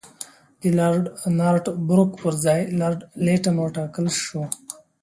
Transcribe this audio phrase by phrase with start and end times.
[0.61, 1.03] د لارډ
[1.39, 4.41] نارت بروک پر ځای لارډ لیټن وټاکل شو.